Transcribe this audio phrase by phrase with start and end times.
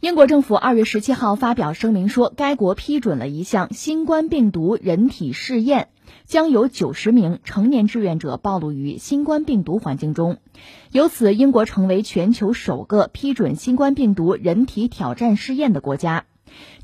[0.00, 5.88] 英国政府二月十七号发表声明说，该国批准了一项新冠病毒人体试验，
[6.26, 10.36] 将有九十名成年志愿者暴露于新冠病毒环境中，
[10.92, 16.26] 由此英国成为全球首个批准新冠病毒人体挑战试验的国家。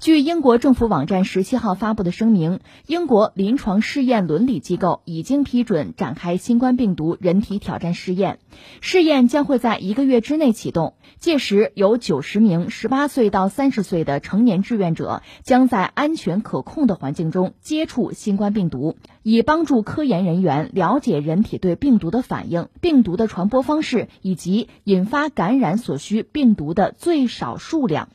[0.01, 8.39] 据英国政府网站十七号发布的声明，英国临床试验伦理机构已经批准展开新冠病毒人体挑战试验，
[8.81, 10.95] 试验将会在一个月之内启动。
[11.19, 28.09] 届时，有九十名十八岁到三十岁的成年志愿者将在安全可控的环境中接触新冠病毒，以帮助科研人员了解人体对病毒的反应、病毒的传播方式以及引发感染所需病毒的最少数量。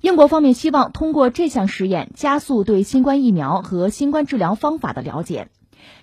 [0.00, 5.48] 英国方面希望通过这项实验加速对新冠疫苗和新冠治疗方法的了解。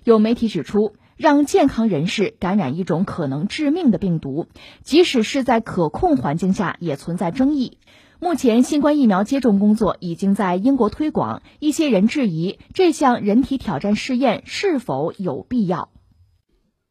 [0.04, 4.46] 有媒体指出，让健康人士感染一种可能致命的病毒，
[4.84, 7.80] 即使是在可控环境下，也存在争议。
[8.20, 15.90] 目前，新冠疫苗接种工作已经在英国推广，一些人质疑这项人体挑战试验是否有必要。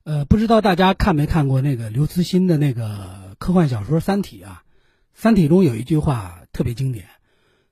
[0.05, 4.63] 呃，不知道大家看没看过那个刘慈欣的那个科幻小说《三体》啊？
[5.15, 6.41] 《三体》中有一句话。
[6.57, 7.07] 特别经典，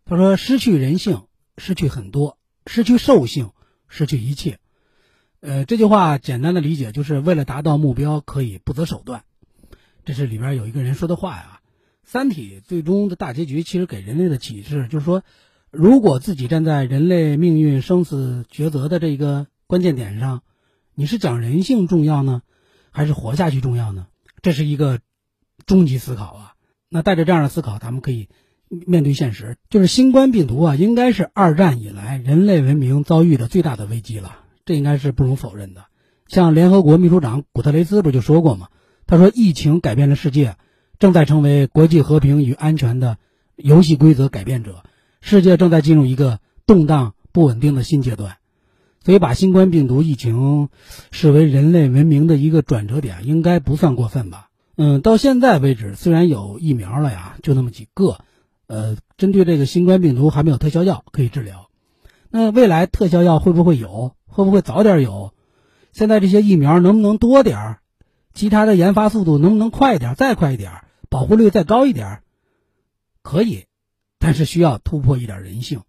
[0.04, 1.22] 他说：“失去人性，
[1.56, 3.52] 失去很多；失去兽性，
[3.88, 4.58] 失去一切。”
[5.40, 9.24] 呃，这句话简单的理解就是为了达到目标，可以不择手段。
[10.04, 11.60] 这是里边有一个人说的话呀。
[12.04, 15.22] 《三体》最终的大结局其实给人类的启示就是说，
[15.70, 20.42] 如果自己站在人类命运生死抉择的这个关键点上，
[20.94, 22.42] 你是讲人性重要呢，
[22.90, 24.08] 还是活下去重要呢？
[24.42, 25.00] 这是一个
[25.64, 26.54] 终极思考啊。
[26.90, 28.28] 那带着这样的思考，咱们可以。
[28.86, 35.84] 面对现实，就是新冠病毒啊，应该是二战以来人类文明遭遇的最大的危机了，这应该是不容否认的。
[36.28, 38.68] 像联合国秘书长古特雷斯不就说过吗？
[39.06, 40.56] 他说，疫情改变了世界，
[40.98, 43.18] 正在成为国际和平与安全的
[43.56, 44.82] 游戏规则改变者，
[45.20, 48.36] 世界正在进入一个动荡不稳定的新阶段。
[49.04, 50.70] 所以，把新冠病毒疫情
[51.10, 54.48] 视为人类文明的一个转折点，应该不算过分吧？
[54.76, 58.18] 嗯，到现在为止，虽然有疫苗了呀，就那么几个。
[58.66, 61.68] 呃，针对这个新冠病毒还没有特效药可以治疗，
[62.30, 64.14] 那未来特效药会不会有？
[64.26, 65.32] 会不会早点有？
[65.92, 67.78] 现在这些疫苗能不能多点？
[68.32, 70.14] 其他的研发速度能不能快一点？
[70.16, 70.72] 再快一点？
[71.08, 72.22] 保护率再高一点？
[73.22, 73.66] 可以，
[74.18, 75.82] 但是需要突破一点人性。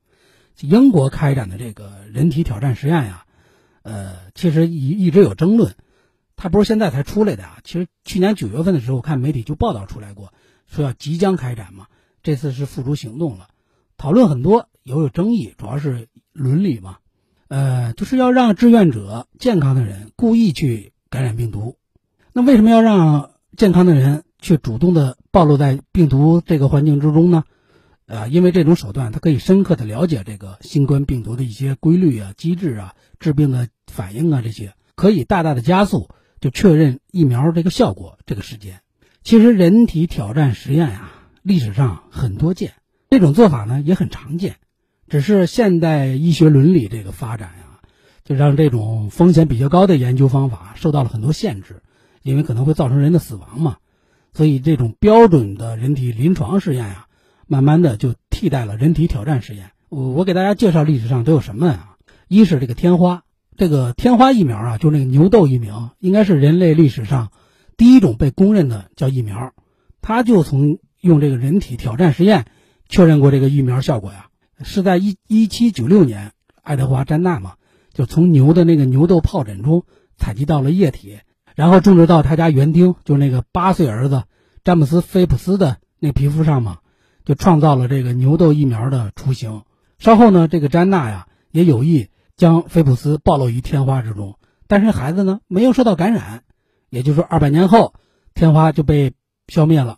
[0.62, 3.26] 英国开展的这个人体挑战实验呀，
[3.82, 5.76] 呃，其实一一直有争论，
[6.36, 7.58] 它不是现在才出来的啊。
[7.64, 10.32] 其实去年九月份的时候，看媒体就报道出来过，
[10.68, 11.88] 说要即将开展嘛。
[12.26, 13.50] 这次是付诸行动了，
[13.98, 16.98] 讨论很多，有有争议，主要是伦理嘛，
[17.50, 21.78] 呃，就是要让志愿者健康的人故意去感染病毒，
[22.34, 27.44] 那为什么要让健康的人去主动的暴露在病毒这个环境之中呢？
[28.08, 36.10] 呃，因为这种手段，它可以深刻的了解这个新冠病毒的一些规律啊、机制啊、致病的反应啊，这些可以大大的加速
[36.42, 38.82] 就确认疫苗这个效果这个时间。
[39.24, 41.12] 其实人体挑战实验呀。
[41.46, 42.74] 历史上很多见，
[43.12, 44.56] 这种做法呢也很常见，
[45.08, 47.82] 只是现代医学伦理这个发展呀，
[48.24, 51.84] 就让这种风险比较高的研究方法受到了很多限制，
[52.24, 53.78] 因为可能会造成人的死亡嘛，
[54.34, 57.06] 所以这种标准的人体临床试验呀，
[57.46, 59.70] 慢慢的就替代了人体挑战实验。
[59.90, 61.98] 我我给大家介绍历史上都有什么啊？
[62.28, 63.22] 一是这个天花，
[63.56, 67.32] 这个天花疫苗啊，就是那个牛痘疫苗，应该是人类历史上
[67.78, 69.54] 第一种被公认的叫疫苗，
[70.02, 70.80] 它就从。
[71.06, 72.46] 用这个人体挑战实验
[72.90, 74.30] 确认过这个疫苗效果呀，
[74.64, 76.32] 是在一一七九六年，
[76.64, 77.54] 爱德华·詹纳嘛，
[77.94, 79.84] 就从牛的那个牛痘疱疹中
[80.18, 81.20] 采集到了液体，
[81.56, 84.24] 然后种植到他家园丁，就是那个八岁儿子
[84.64, 86.80] 詹姆斯·菲普斯的那皮肤上嘛，
[87.24, 89.62] 就创造了这个牛痘疫苗的雏形。
[90.00, 96.44] 稍后呢，这个詹纳呀也有意将菲普斯暴露于天花之中，但是孩子呢没有受到感染，
[96.90, 97.94] 也就是说二百年后，
[98.34, 99.14] 天花就被
[99.48, 99.98] 消灭了。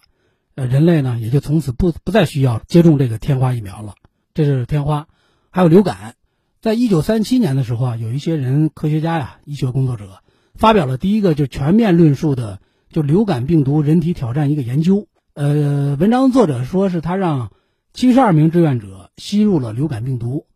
[0.57, 3.93] 呃，人类呢也就从此不不再需要接种这个天花疫苗了。
[4.34, 5.08] 这是天花，
[5.52, 6.16] 还有流感。
[6.61, 10.23] 在一九三七年的时候啊，有一些人科学家呀、医学工作者
[10.55, 12.59] 发表了第一个就全面论述的
[12.90, 15.08] 就流感病毒人体挑战一个研究。
[15.35, 17.52] 呃，文章作者说是他让
[17.93, 20.47] 七十二名志愿者吸入了流感病毒，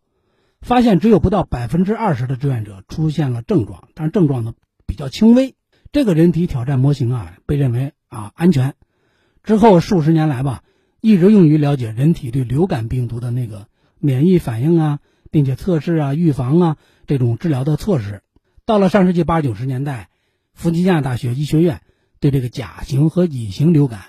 [0.60, 4.54] 发现只有不到百分之二十的志愿者出现了症状，但是症状呢
[4.84, 5.54] 比较轻微。
[5.92, 8.74] 这个人体挑战模型啊，被认为啊安全。
[9.42, 10.62] 之后数十年来吧，
[11.00, 13.66] 一直用于了解人体对流感病毒的那个
[13.98, 14.98] 免疫反应啊，
[15.30, 18.22] 并且测试啊、预防啊这种治疗的措施。
[18.64, 20.08] 到了上世纪八九十年代，
[20.54, 21.80] 弗吉尼亚大学医学院
[22.20, 24.00] 对这个甲型和乙型流感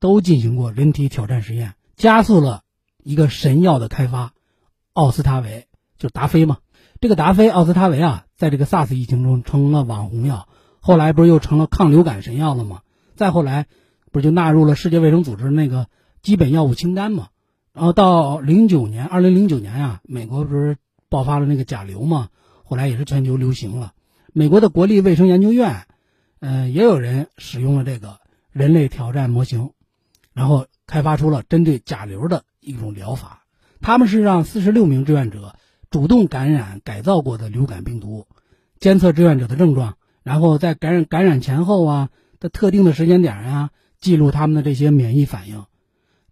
[0.00, 2.62] 都进行过人体挑战实验，加速了
[3.04, 4.32] 一个神药的开发，
[4.92, 6.58] 奥司他韦就达菲嘛。
[7.00, 10.48] 这个达菲奥司他韦啊，在这个 SARS 疫情中成了网红药，
[10.80, 12.80] 后来不是又成了抗流感神药了吗？
[13.14, 13.66] 再后来，
[14.10, 15.86] 不就纳入了世界卫生组织那个
[16.22, 17.28] 基本药物清单吗？
[17.72, 20.76] 然后到零九年，二零零九年呀，美国不是
[21.08, 22.28] 爆发了那个甲流嘛，
[22.64, 23.92] 后来也是全球流行了。
[24.32, 25.86] 美国的国立卫生研究院，
[26.40, 28.18] 嗯，也有人使用了这个
[28.50, 29.70] 人类挑战模型，
[30.32, 33.44] 然后开发出了针对甲流的一种疗法。
[33.80, 35.54] 他们是让四十六名志愿者
[35.90, 38.26] 主动感染改造过的流感病毒，
[38.78, 42.10] 监测志愿者的症状，然后在感染感染前后啊
[42.40, 43.70] 的特定的时间点啊，
[44.00, 45.64] 记录他们的这些免疫反应。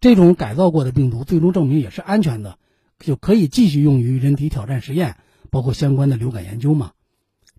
[0.01, 2.59] 这种改造过的病毒最终证明也是安全的，
[2.99, 5.17] 就可以继续用于人体挑战实验，
[5.51, 6.93] 包括相关的流感研究嘛。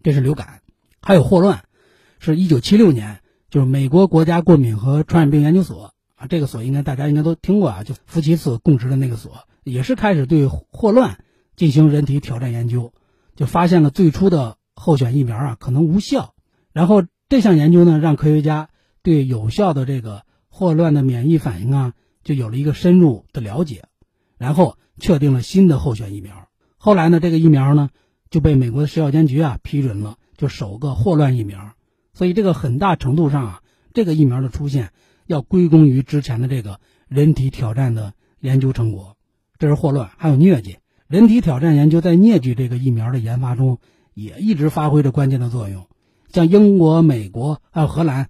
[0.01, 0.61] 这是流感，
[1.01, 1.65] 还有霍乱，
[2.19, 3.19] 是一九七六年，
[3.49, 11.19] 就是美国国家过敏和传染病研究所啊，这个所应该大家应该都听过啊，就福奇斯供职的那个所，也是开始对霍乱
[11.57, 12.93] 进行人体挑战研究，
[13.35, 16.33] 就发现了最初的候选疫苗啊可能无效，
[16.71, 18.69] 然后这项研究呢让科学家
[19.03, 21.93] 对有效的这个霍乱的免疫反应啊。
[22.21, 23.85] 就有了一个深入的了解，
[24.37, 26.47] 然后确定了新的候选疫苗。
[26.77, 27.89] 后来呢，这个疫苗呢
[28.29, 31.71] 就被美国的食药监局啊批准了，就首个霍乱疫苗。
[32.13, 33.61] 所以这个很大程度上啊，
[33.93, 34.91] 这个疫苗的出现
[35.25, 39.15] 要归功于之前的这个人体挑战的研究成果。
[39.57, 40.77] 这是霍乱，还有疟疾。
[41.07, 43.79] 人体挑战研究在疟疾这个疫苗的研发中
[44.13, 45.87] 也一直发挥着关键的作用。
[46.27, 48.29] 像英国、美国还有荷兰，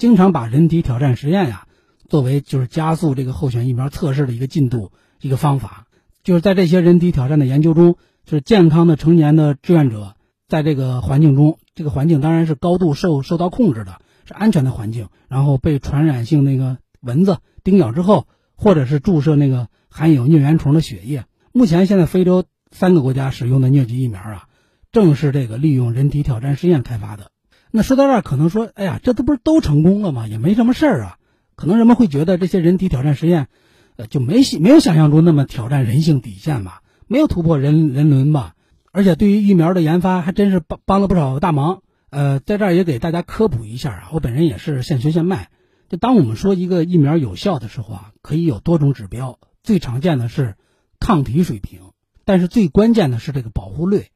[0.00, 1.66] 经常把人体挑战实验呀。
[2.08, 5.84] 作为就是加速这个候选疫苗测试的一个进度一个方法，
[6.24, 10.16] 就是在这些人体挑战的研究中，就是健康的成年的志愿者
[10.48, 15.08] 在这个环境中，这个环境当然是高度受受到控制的，是安全的环境。
[15.28, 18.26] 然后被传染性那个蚊子叮咬之后，
[18.56, 21.26] 或者是注射那个含有疟原虫的血液。
[21.52, 24.48] 目前现在非洲三个国家使用的疟疾疫苗啊，
[24.92, 27.30] 正是这个利用人体挑战试验开发的。
[27.70, 30.26] 那说到这儿，可能说，哎呀，这都不是都成功了吗？
[30.26, 31.16] 也没什么事儿啊。
[31.54, 33.48] 可能人们会觉得这些人体挑战实验，
[33.96, 38.54] 呃，就没没有想象中那么挑战人性底线吧，没有突破人人伦吧。
[38.92, 41.82] 而且对于疫苗的研发，还真是帮帮了不少大忙。
[42.10, 45.50] 呃，在这儿也给大家科普一下啊，我本人也是现学现卖。
[45.88, 50.56] 就当我们说一个疫苗有效的时候啊，可以有多种指标，最常见的是
[50.98, 51.80] 抗体水平，
[52.24, 54.06] 但是最关键的是这个保护率，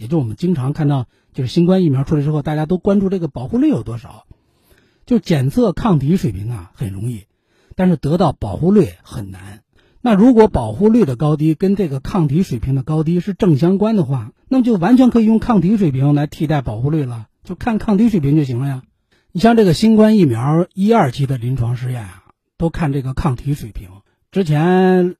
[0.00, 4.24] 也就我们经常看到，就是新冠疫苗出来之后，大家都关注这个保护率有多少。
[5.04, 7.26] 就检测抗体水平啊很容易，
[7.76, 9.62] 但是得到保护率很难。
[10.00, 18.82] 那如果保护率的高低跟这个抗体水平的高低是正相关的话，那么就完全可以用抗体水平来替代保护率了，就看抗体水平就行了呀。
[19.32, 22.24] 你像这个新冠疫苗一二期的临床试验啊，
[22.56, 23.90] 都看这个抗体水平。
[24.30, 25.16] 之前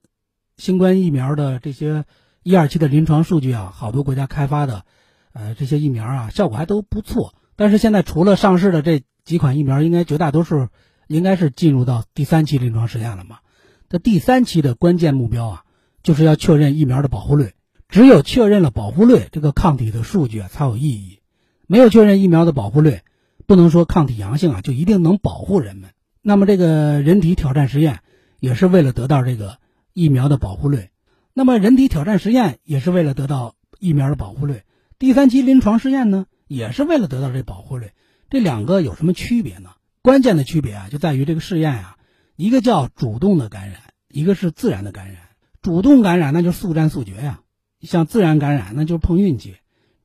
[0.57, 2.07] 新冠疫苗的这些
[2.43, 4.85] 一二期的临床数据啊，好多国家开发的，
[5.33, 7.35] 呃，这些疫苗啊，效果还都不错。
[7.57, 10.69] 但是现在除了上市的这几款疫苗应该绝大多数
[11.07, 13.39] 应该是进入到第三期临床试验了嘛？
[13.89, 15.65] 这第三期的关键目标啊，
[16.03, 17.53] 就是要确认疫苗的保护率。
[17.89, 21.19] 只有确认了保护率，这个抗体的数据啊才有意义。
[21.67, 23.01] 没有确认疫苗的保护率，
[23.47, 25.91] 不能说抗体阳性啊就一定能保护人们。
[26.23, 27.99] 那么这个人体挑战实验
[28.39, 29.59] 也是为了得到这个
[29.93, 30.90] 疫苗的保护率。
[31.33, 34.63] 那么人体挑战实验也是为了得到疫苗的保护率。
[34.99, 37.93] 第三期临床试验呢，也是为了得到这保护率。
[38.29, 39.71] 这两个有什么区别呢？
[40.03, 41.97] 关键的区别啊，就在于这个试验啊，
[42.37, 45.19] 一个叫主动的感染，一个是自然的感染。
[45.63, 47.41] 主动感染那就速战速决呀，
[47.81, 49.57] 像自然感染那就是碰运气。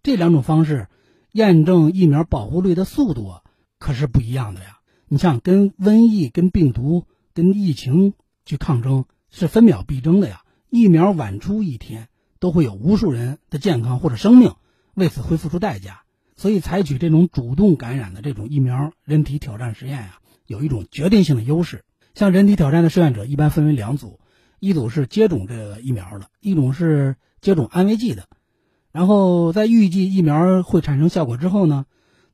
[0.04, 0.88] 这两种方式
[1.32, 3.42] 验证疫苗保护率的速度
[3.80, 4.80] 可是不一样的呀。
[5.08, 8.14] 你像跟瘟疫、跟病毒、跟疫情
[8.46, 10.42] 去抗争是分秒必争的呀。
[10.76, 14.56] 疫苗晚出一天，都会有无数人的健康或者生命
[14.94, 16.02] 为此会付出代价。
[16.36, 21.86] 所以，采取这种主动感染的这种疫苗人体挑战实验呀，有一种决定性的优势。
[22.14, 24.20] 像人体挑战的志愿者一般分为两组，
[24.60, 28.28] 一组是接种这个疫苗的，一种是接种安慰剂的。
[28.92, 31.86] 然后在预计疫苗会产生效果之后呢，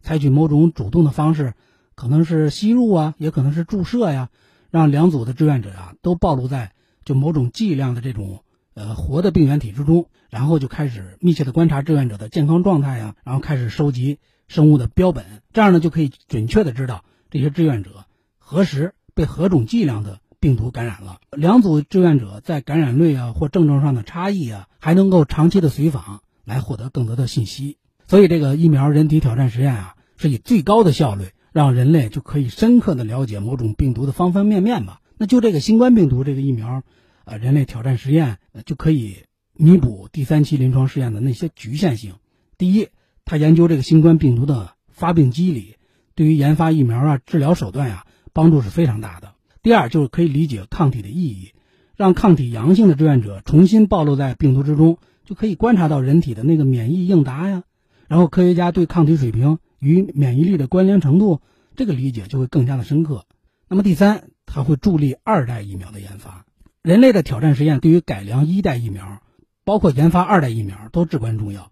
[0.01, 1.53] 采取某种主动的方式，
[1.93, 4.29] 可能是吸入啊，也可能是注射呀，
[4.71, 6.73] 让两组的志愿者啊都暴露在
[7.05, 8.43] 就某种剂量的这种。
[8.73, 18.05] 呃，活的病原体之中，然后就开始密切的观察志愿者的健康状态呀，然后开始收集生物的标本，这样呢就可以准确的知道这些志愿者
[18.39, 21.19] 何时被何种剂量的病毒感染了。
[21.35, 27.77] 两组志愿者在感染率啊或症状上的差异啊，还能够长期的随访来获得更多的信息。
[28.07, 35.00] 所以这个疫苗人体挑战实验啊，是以最高的效率让人类就可以深刻的了解某种病毒的方方面面吧。
[35.21, 36.81] 那就这个新冠病毒这个疫苗。
[37.25, 39.17] 呃人类挑战实验就可以
[39.53, 42.15] 弥补第三期临床试验的那些局限性。
[42.57, 42.87] 第一，
[43.23, 45.75] 他研究这个新冠病毒的发病机理，
[46.15, 49.35] 对于研发疫苗啊、治疗手段呀，帮助是非常大的。
[49.61, 51.51] 第二，就是可以理解抗体的意义，
[51.95, 57.61] 让抗体阳性的志愿者重新暴露在病毒之中，就可以观察到人体的那个免疫应答呀。
[58.07, 61.39] 然后科学家对抗体水平与免疫力的关联程度，
[61.75, 63.25] 这个理解就会更加的深刻。
[63.67, 66.45] 那么第三，它会助力二代疫苗的研发。
[66.83, 69.21] 人类的挑战实验对于改良一代疫苗，
[69.63, 71.71] 包括研发二代疫苗都至关重要。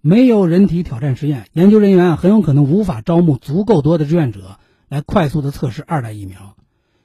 [0.00, 6.56] 没有人体挑战实验，研究人员很有可能无法招募足够多的志愿者来快速的测试二代疫苗，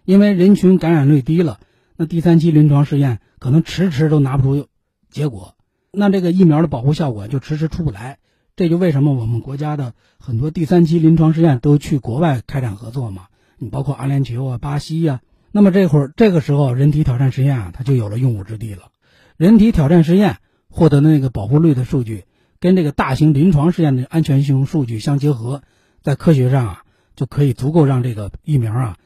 [0.06, 1.60] 因为人群感染率低了，
[1.96, 4.68] 那第三期临床试验可能迟迟都拿不出
[5.12, 5.56] 结果，
[5.92, 8.18] 那这个疫苗的保护效果就迟迟出不来。
[8.56, 13.28] 这就为什么我们国家的很多第三期临床试验都去国外开展合作嘛？
[13.62, 15.22] 你包括阿联酋啊、巴西呀。
[15.52, 18.92] 那么这会儿这个时候，人体挑战实验啊，它就有了用武之地了。
[19.38, 20.38] 人体挑战实验
[20.68, 22.26] 获得的那个保护率的数据。
[22.60, 25.64] 跟这个大型临床试验的安全性数据相结合，
[26.02, 26.84] 在科学上啊，
[27.16, 28.98] 就可以足够让这个疫苗啊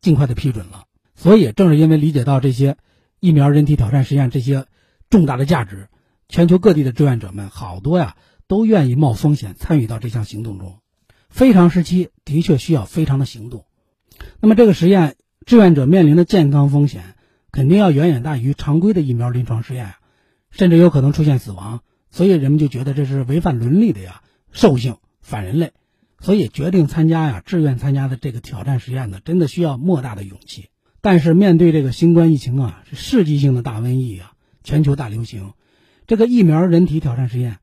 [0.00, 0.84] 尽快的批准了。
[1.14, 2.76] 所以，正是因为理解到这些
[3.20, 4.66] 疫苗人体挑战实验这些
[5.10, 5.88] 重大的价值，
[6.28, 8.16] 全球各地的志愿者们好多呀
[8.46, 10.78] 都愿意冒风险参与到这项行动中。
[11.28, 13.66] 非常时期的确需要非常的行动。
[14.40, 15.16] 那么，这个实验
[15.46, 17.14] 志愿者面临的健康风险
[17.50, 19.94] 肯定要远远大于常规的疫苗临床试验，
[20.50, 21.80] 甚至有可能出现死亡。
[22.10, 25.72] 所以人们就觉得这是违反伦理的呀，兽性反人类，
[26.20, 30.68] 所以决定参加呀，志愿参加的这个挑战实验呢，真的需要莫大的勇气。
[31.00, 35.54] 但是面对这个新冠疫情啊，是世纪性的大瘟疫啊，全球大流行，
[36.06, 37.60] 这个疫苗人体挑战实验，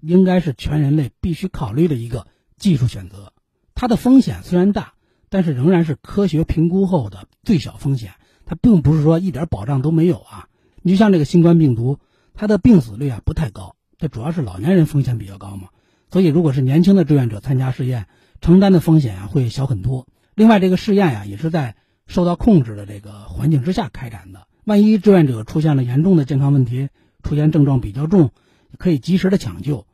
[0.00, 2.26] 应该是全人类必须考虑的一个
[2.58, 3.32] 技术选择。
[3.76, 4.93] 它的风险虽然大，
[5.34, 8.12] 但是仍然是科学评估后的最小风险，
[8.46, 10.46] 它并不是说一点保障都没有啊。
[10.80, 11.98] 你就像这个新冠病毒，
[12.34, 13.74] 它的病死率啊不太高。
[13.98, 15.70] 这主要是老年人风险比较高嘛，
[16.08, 18.06] 所以如果是年轻的志愿者参加试验，
[18.40, 20.06] 承担的风险啊会小很多。
[20.36, 21.74] 另外，这个试验呀也是在
[22.06, 26.90] 受到控制的这个环境之下开展的，万一志愿者出现了严重的健康问题，
[27.24, 28.30] 出现症状比较重，
[28.78, 29.84] 可以及时的抢救。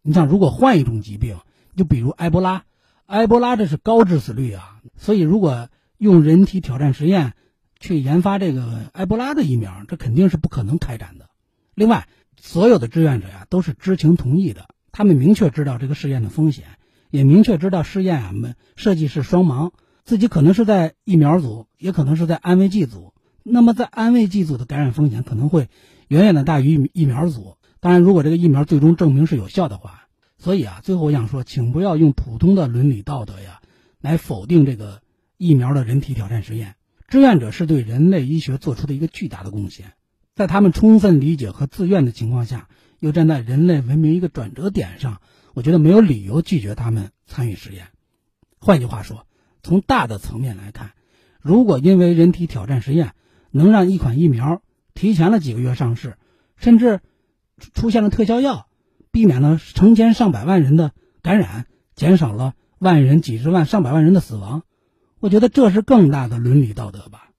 [0.00, 1.36] 你像如果换一种疾病，
[1.76, 2.64] 就比如埃博拉，
[3.10, 7.34] 埃博拉这是高致死率啊，所以如果用人体挑战实验
[7.80, 11.28] 去研发这个埃博拉的疫苗，这肯定是不可能开展的。
[11.74, 12.06] 另外。
[12.42, 16.64] 所有的志愿者呀都是知情同意的，他们明确知道这个试验的风险，
[17.10, 19.72] 也明确知道试验啊们设计是双盲，
[20.04, 23.12] 自己可能是在疫苗组，也可能是在安慰剂组。
[23.42, 25.68] 那么在安慰剂组的感染风险可能会
[26.08, 27.58] 远远的大于疫苗组。
[27.78, 30.08] 当然，如果这个疫苗最终证明是有效的话，
[30.40, 33.60] 所以啊，最后我想说，请不要用普通的伦理道德呀
[34.00, 35.02] 来否定这个
[35.36, 36.76] 疫苗的人体挑战实验。
[37.08, 39.92] 志愿者是对人类医学做出的一个巨大的贡献。
[40.34, 42.68] 在他们充分理解和自愿的情况下，
[43.00, 45.20] 又站在人类文明一个转折点上，
[45.52, 47.88] 我觉得没有理由拒绝他们参与实验。
[48.58, 49.26] 换句话说，
[49.62, 50.92] 从大的层面来看，
[51.42, 53.12] 如果因为人体挑战实验
[53.50, 54.62] 能让一款疫苗
[54.94, 56.16] 提前了几个月上市，
[56.56, 57.00] 甚至
[57.74, 58.68] 出现了特效药，
[59.12, 64.62] 避免了成千上百万人的感染，减少了万人、几十万、上百万人的死亡，
[65.18, 67.29] 我觉得这是更大的伦理道德吧。